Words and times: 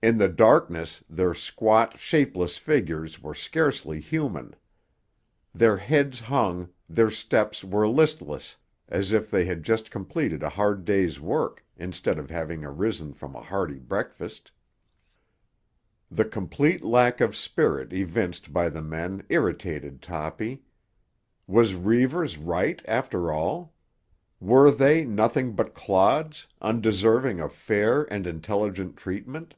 In 0.00 0.16
the 0.18 0.28
darkness 0.28 1.02
their 1.10 1.34
squat, 1.34 1.98
shapeless 1.98 2.56
figures 2.56 3.20
were 3.20 3.34
scarcely 3.34 3.98
human. 3.98 4.54
Their 5.52 5.76
heads 5.76 6.20
hung, 6.20 6.68
their 6.88 7.10
steps 7.10 7.64
were 7.64 7.88
listless, 7.88 8.56
as 8.88 9.10
if 9.10 9.28
they 9.28 9.44
had 9.44 9.64
just 9.64 9.90
completed 9.90 10.40
a 10.44 10.50
hard 10.50 10.84
day's 10.84 11.18
work 11.18 11.64
instead 11.76 12.16
of 12.16 12.30
having 12.30 12.64
arisen 12.64 13.12
from 13.12 13.34
a 13.34 13.40
hearty 13.42 13.80
breakfast. 13.80 14.52
The 16.12 16.24
complete 16.24 16.84
lack 16.84 17.20
of 17.20 17.34
spirit 17.34 17.92
evinced 17.92 18.52
by 18.52 18.68
the 18.68 18.82
men 18.82 19.26
irritated 19.28 20.00
Toppy. 20.00 20.62
Was 21.48 21.74
Reivers 21.74 22.38
right 22.38 22.80
after 22.84 23.32
all? 23.32 23.74
Were 24.38 24.70
they 24.70 25.04
nothing 25.04 25.56
but 25.56 25.74
clods, 25.74 26.46
undeserving 26.62 27.40
of 27.40 27.52
fair 27.52 28.04
and 28.12 28.28
intelligent 28.28 28.96
treatment? 28.96 29.56